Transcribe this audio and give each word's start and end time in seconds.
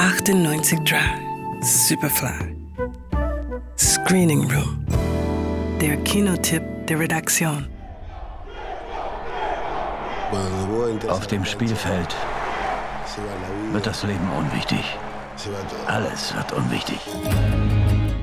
98 0.00 0.78
Drive, 0.86 1.20
Superfly. 1.60 2.56
Screening 3.76 4.50
Room. 4.50 4.82
Der 5.78 5.98
Kinotipp 5.98 6.62
der 6.86 7.00
Redaktion. 7.00 7.66
Auf 11.06 11.26
dem 11.26 11.44
Spielfeld 11.44 12.16
wird 13.72 13.86
das 13.86 14.02
Leben 14.04 14.26
unwichtig. 14.38 14.82
Alles 15.86 16.34
wird 16.34 16.50
unwichtig. 16.54 16.98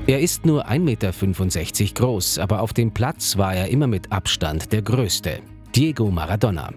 Er 0.08 0.18
ist 0.18 0.44
nur 0.46 0.66
1,65 0.66 0.80
Meter 0.80 1.94
groß, 1.94 2.40
aber 2.40 2.60
auf 2.60 2.72
dem 2.72 2.90
Platz 2.90 3.38
war 3.38 3.54
er 3.54 3.68
immer 3.68 3.86
mit 3.86 4.10
Abstand 4.10 4.72
der 4.72 4.82
Größte. 4.82 5.38
Diego 5.76 6.10
Maradona. 6.10 6.72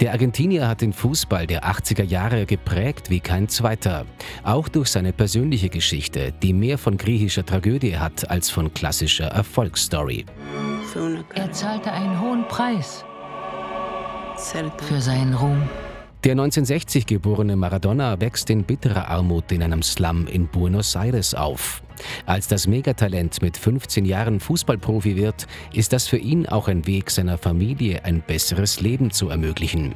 Der 0.00 0.12
Argentinier 0.12 0.68
hat 0.68 0.80
den 0.80 0.92
Fußball 0.92 1.48
der 1.48 1.64
80er 1.64 2.04
Jahre 2.04 2.46
geprägt 2.46 3.10
wie 3.10 3.18
kein 3.18 3.48
zweiter. 3.48 4.06
Auch 4.44 4.68
durch 4.68 4.88
seine 4.88 5.12
persönliche 5.12 5.70
Geschichte, 5.70 6.32
die 6.40 6.52
mehr 6.52 6.78
von 6.78 6.96
griechischer 6.96 7.44
Tragödie 7.44 7.96
hat 7.96 8.30
als 8.30 8.48
von 8.48 8.72
klassischer 8.72 9.26
Erfolgsstory. 9.26 10.24
Er 11.34 11.50
zahlte 11.50 11.90
einen 11.90 12.20
hohen 12.20 12.46
Preis 12.46 13.04
für 14.88 15.00
seinen 15.00 15.34
Ruhm. 15.34 15.68
Der 16.22 16.32
1960 16.32 17.06
geborene 17.06 17.56
Maradona 17.56 18.20
wächst 18.20 18.50
in 18.50 18.62
bitterer 18.62 19.08
Armut 19.08 19.50
in 19.50 19.64
einem 19.64 19.82
Slum 19.82 20.28
in 20.28 20.46
Buenos 20.46 20.94
Aires 20.94 21.34
auf. 21.34 21.82
Als 22.26 22.48
das 22.48 22.66
Megatalent 22.66 23.40
mit 23.42 23.56
15 23.56 24.04
Jahren 24.04 24.40
Fußballprofi 24.40 25.16
wird, 25.16 25.46
ist 25.72 25.92
das 25.92 26.08
für 26.08 26.18
ihn 26.18 26.46
auch 26.46 26.68
ein 26.68 26.86
Weg, 26.86 27.10
seiner 27.10 27.38
Familie 27.38 28.04
ein 28.04 28.22
besseres 28.26 28.80
Leben 28.80 29.10
zu 29.10 29.28
ermöglichen. 29.28 29.94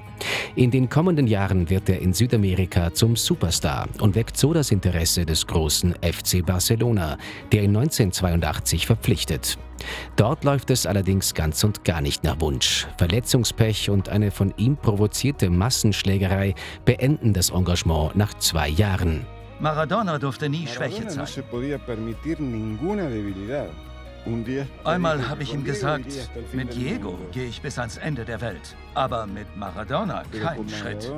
In 0.54 0.70
den 0.70 0.88
kommenden 0.88 1.26
Jahren 1.26 1.70
wird 1.70 1.88
er 1.88 2.00
in 2.00 2.12
Südamerika 2.12 2.92
zum 2.92 3.16
Superstar 3.16 3.88
und 4.00 4.14
weckt 4.14 4.36
so 4.36 4.52
das 4.52 4.70
Interesse 4.70 5.26
des 5.26 5.46
großen 5.46 5.94
FC 6.02 6.44
Barcelona, 6.44 7.18
der 7.52 7.62
ihn 7.62 7.76
1982 7.76 8.86
verpflichtet. 8.86 9.58
Dort 10.16 10.44
läuft 10.44 10.70
es 10.70 10.86
allerdings 10.86 11.34
ganz 11.34 11.64
und 11.64 11.84
gar 11.84 12.00
nicht 12.00 12.24
nach 12.24 12.40
Wunsch. 12.40 12.86
Verletzungspech 12.98 13.90
und 13.90 14.08
eine 14.08 14.30
von 14.30 14.54
ihm 14.56 14.76
provozierte 14.76 15.50
Massenschlägerei 15.50 16.54
beenden 16.84 17.32
das 17.32 17.50
Engagement 17.50 18.14
nach 18.16 18.34
zwei 18.34 18.68
Jahren. 18.68 19.26
Maradona 19.60 20.18
durfte 20.18 20.48
nie 20.48 20.66
Schwäche 20.66 21.06
zeigen. 21.06 21.26
Einmal 24.84 25.28
habe 25.28 25.42
ich 25.42 25.52
ihm 25.52 25.64
gesagt, 25.64 26.06
mit 26.52 26.74
Diego 26.74 27.18
gehe 27.32 27.46
ich 27.48 27.60
bis 27.60 27.78
ans 27.78 27.96
Ende 27.96 28.24
der 28.24 28.40
Welt, 28.40 28.76
aber 28.94 29.26
mit 29.26 29.56
Maradona 29.56 30.22
keinen 30.40 30.68
Schritt. 30.68 31.10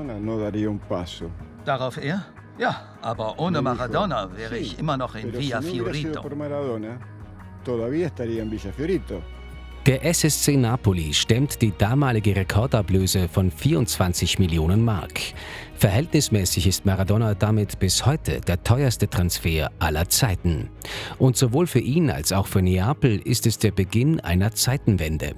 Darauf 1.64 1.96
er, 1.98 2.24
ja, 2.58 2.82
aber 3.02 3.38
ohne 3.38 3.60
Maradona 3.60 4.30
wäre 4.36 4.56
ich 4.56 4.78
immer 4.78 4.96
noch 4.96 5.14
in 5.16 5.32
Villa 5.32 5.60
Fiorito. 5.60 6.22
Der 9.86 10.02
SSC 10.02 10.56
Napoli 10.56 11.12
stemmt 11.12 11.60
die 11.60 11.70
damalige 11.76 12.34
Rekordablöse 12.34 13.28
von 13.28 13.50
24 13.50 14.38
Millionen 14.38 14.82
Mark. 14.82 15.20
Verhältnismäßig 15.76 16.66
ist 16.66 16.86
Maradona 16.86 17.34
damit 17.34 17.78
bis 17.80 18.06
heute 18.06 18.40
der 18.40 18.64
teuerste 18.64 19.10
Transfer 19.10 19.70
aller 19.80 20.08
Zeiten. 20.08 20.70
Und 21.18 21.36
sowohl 21.36 21.66
für 21.66 21.80
ihn 21.80 22.08
als 22.08 22.32
auch 22.32 22.46
für 22.46 22.62
Neapel 22.62 23.20
ist 23.26 23.46
es 23.46 23.58
der 23.58 23.72
Beginn 23.72 24.20
einer 24.20 24.52
Zeitenwende. 24.52 25.34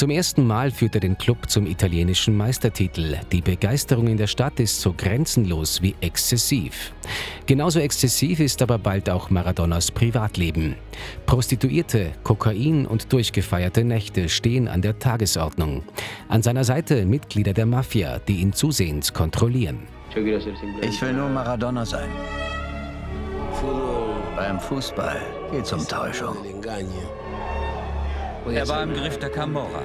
Zum 0.00 0.08
ersten 0.08 0.46
Mal 0.46 0.70
führt 0.70 0.94
er 0.94 1.02
den 1.02 1.18
Club 1.18 1.50
zum 1.50 1.66
italienischen 1.66 2.34
Meistertitel. 2.34 3.18
Die 3.32 3.42
Begeisterung 3.42 4.06
in 4.06 4.16
der 4.16 4.28
Stadt 4.28 4.58
ist 4.58 4.80
so 4.80 4.94
grenzenlos 4.96 5.82
wie 5.82 5.94
exzessiv. 6.00 6.94
Genauso 7.44 7.80
exzessiv 7.80 8.40
ist 8.40 8.62
aber 8.62 8.78
bald 8.78 9.10
auch 9.10 9.28
Maradonas 9.28 9.90
Privatleben. 9.90 10.76
Prostituierte, 11.26 12.12
Kokain 12.24 12.86
und 12.86 13.12
durchgefeierte 13.12 13.84
Nächte 13.84 14.30
stehen 14.30 14.68
an 14.68 14.80
der 14.80 14.98
Tagesordnung. 14.98 15.82
An 16.28 16.40
seiner 16.40 16.64
Seite 16.64 17.04
Mitglieder 17.04 17.52
der 17.52 17.66
Mafia, 17.66 18.20
die 18.20 18.36
ihn 18.36 18.54
zusehends 18.54 19.12
kontrollieren. 19.12 19.80
Ich 20.80 21.02
will 21.02 21.12
nur 21.12 21.28
Maradona 21.28 21.84
sein. 21.84 22.08
Beim 24.34 24.58
Fußball 24.58 25.20
geht's 25.52 25.74
um 25.74 25.86
Täuschung. 25.86 26.38
Er 28.48 28.68
war 28.68 28.82
im 28.82 28.94
Griff 28.94 29.18
der 29.18 29.30
Camorra. 29.30 29.82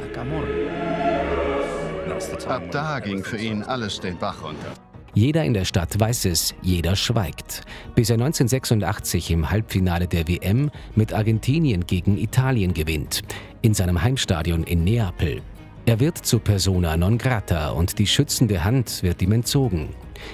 Ab 2.47 2.63
da 2.71 2.99
ging 2.99 3.23
für 3.23 3.37
ihn 3.37 3.63
alles 3.63 3.99
den 3.99 4.17
Bach 4.17 4.43
runter. 4.43 4.73
Jeder 5.13 5.43
in 5.45 5.53
der 5.53 5.65
Stadt 5.65 5.97
weiß 5.99 6.25
es, 6.25 6.53
jeder 6.61 6.95
schweigt. 6.95 7.61
Bis 7.95 8.09
er 8.09 8.15
1986 8.15 9.31
im 9.31 9.49
Halbfinale 9.49 10.07
der 10.07 10.27
WM 10.27 10.71
mit 10.95 11.13
Argentinien 11.13 11.85
gegen 11.85 12.17
Italien 12.17 12.73
gewinnt. 12.73 13.21
In 13.61 13.73
seinem 13.73 14.01
Heimstadion 14.01 14.63
in 14.63 14.83
Neapel. 14.83 15.41
Er 15.85 15.99
wird 15.99 16.17
zu 16.17 16.39
persona 16.39 16.97
non 16.97 17.17
grata 17.17 17.69
und 17.69 17.99
die 17.99 18.07
schützende 18.07 18.63
Hand 18.63 19.03
wird 19.03 19.21
ihm 19.21 19.31
entzogen. 19.31 19.89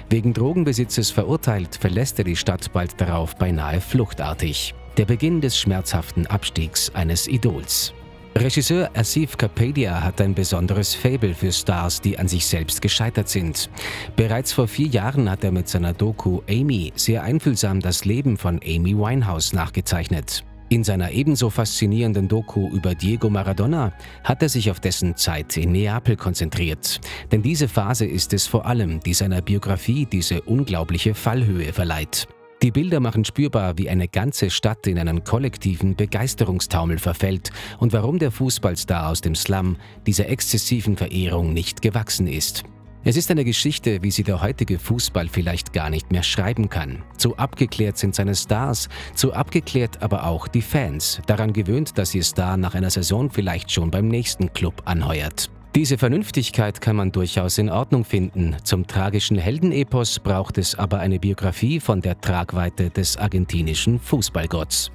Wegen 0.09 0.33
Drogenbesitzes 0.33 1.11
verurteilt, 1.11 1.75
verlässt 1.75 2.17
er 2.19 2.25
die 2.25 2.35
Stadt 2.35 2.71
bald 2.71 2.99
darauf 2.99 3.35
beinahe 3.35 3.81
fluchtartig. 3.81 4.73
Der 4.97 5.05
Beginn 5.05 5.41
des 5.41 5.57
schmerzhaften 5.57 6.25
Abstiegs 6.27 6.89
eines 6.95 7.27
Idols. 7.27 7.93
Regisseur 8.35 8.89
Asif 8.95 9.35
Kapadia 9.37 10.01
hat 10.01 10.21
ein 10.21 10.33
besonderes 10.33 10.95
Fable 10.95 11.33
für 11.33 11.51
Stars, 11.51 11.99
die 11.99 12.17
an 12.17 12.29
sich 12.29 12.45
selbst 12.45 12.81
gescheitert 12.81 13.27
sind. 13.27 13.69
Bereits 14.15 14.53
vor 14.53 14.69
vier 14.69 14.87
Jahren 14.87 15.29
hat 15.29 15.43
er 15.43 15.51
mit 15.51 15.67
seiner 15.67 15.93
Doku 15.93 16.41
Amy 16.49 16.93
sehr 16.95 17.23
einfühlsam 17.23 17.81
das 17.81 18.05
Leben 18.05 18.37
von 18.37 18.61
Amy 18.63 18.97
Winehouse 18.97 19.51
nachgezeichnet. 19.51 20.45
In 20.69 20.85
seiner 20.85 21.11
ebenso 21.11 21.49
faszinierenden 21.49 22.29
Doku 22.29 22.69
über 22.69 22.95
Diego 22.95 23.29
Maradona 23.29 23.91
hat 24.23 24.41
er 24.41 24.47
sich 24.47 24.71
auf 24.71 24.79
dessen 24.79 25.17
Zeit 25.17 25.57
in 25.57 25.73
Neapel 25.73 26.15
konzentriert. 26.15 27.01
Denn 27.33 27.41
diese 27.41 27.67
Phase 27.67 28.05
ist 28.05 28.31
es 28.31 28.47
vor 28.47 28.65
allem, 28.65 29.01
die 29.01 29.13
seiner 29.13 29.41
Biografie 29.41 30.05
diese 30.05 30.41
unglaubliche 30.43 31.13
Fallhöhe 31.13 31.73
verleiht. 31.73 32.29
Die 32.63 32.69
Bilder 32.69 32.99
machen 32.99 33.25
spürbar, 33.25 33.79
wie 33.79 33.89
eine 33.89 34.07
ganze 34.07 34.51
Stadt 34.51 34.85
in 34.85 34.99
einen 34.99 35.23
kollektiven 35.23 35.95
Begeisterungstaumel 35.95 36.99
verfällt 36.99 37.49
und 37.79 37.91
warum 37.91 38.19
der 38.19 38.29
Fußballstar 38.29 39.09
aus 39.09 39.21
dem 39.21 39.33
Slum 39.33 39.77
dieser 40.05 40.29
exzessiven 40.29 40.95
Verehrung 40.95 41.53
nicht 41.53 41.81
gewachsen 41.81 42.27
ist. 42.27 42.63
Es 43.03 43.17
ist 43.17 43.31
eine 43.31 43.45
Geschichte, 43.45 44.03
wie 44.03 44.11
sie 44.11 44.21
der 44.21 44.43
heutige 44.43 44.77
Fußball 44.77 45.27
vielleicht 45.27 45.73
gar 45.73 45.89
nicht 45.89 46.11
mehr 46.11 46.21
schreiben 46.21 46.69
kann. 46.69 47.01
Zu 47.17 47.35
abgeklärt 47.35 47.97
sind 47.97 48.13
seine 48.13 48.35
Stars, 48.35 48.89
zu 49.15 49.33
abgeklärt 49.33 50.03
aber 50.03 50.27
auch 50.27 50.47
die 50.47 50.61
Fans, 50.61 51.19
daran 51.25 51.53
gewöhnt, 51.53 51.97
dass 51.97 52.13
ihr 52.13 52.23
Star 52.23 52.57
nach 52.57 52.75
einer 52.75 52.91
Saison 52.91 53.31
vielleicht 53.31 53.71
schon 53.71 53.89
beim 53.89 54.07
nächsten 54.07 54.53
Club 54.53 54.83
anheuert. 54.85 55.49
Diese 55.73 55.97
Vernünftigkeit 55.97 56.81
kann 56.81 56.97
man 56.97 57.13
durchaus 57.13 57.57
in 57.57 57.69
Ordnung 57.69 58.03
finden. 58.03 58.57
Zum 58.63 58.87
tragischen 58.87 59.37
Heldenepos 59.37 60.19
braucht 60.19 60.57
es 60.57 60.75
aber 60.75 60.99
eine 60.99 61.17
Biografie 61.17 61.79
von 61.79 62.01
der 62.01 62.19
Tragweite 62.19 62.89
des 62.89 63.15
argentinischen 63.15 63.97
Fußballgotts. 63.99 64.91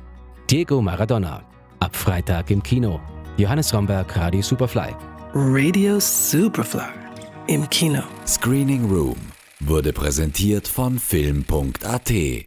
Diego 0.50 0.82
Maradona. 0.82 1.42
Ab 1.80 1.96
Freitag 1.96 2.50
im 2.50 2.62
Kino. 2.62 3.00
Johannes 3.38 3.72
Romberg, 3.72 4.14
Radio 4.16 4.42
Superfly. 4.42 4.94
Radio 5.34 5.98
Superfly. 5.98 6.92
Im 7.46 7.68
Kino. 7.70 8.02
Screening 8.26 8.84
Room 8.90 9.16
wurde 9.60 9.92
präsentiert 9.92 10.68
von 10.68 10.98
Film.at. 10.98 12.46